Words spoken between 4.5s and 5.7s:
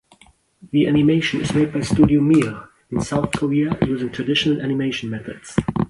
animation methods.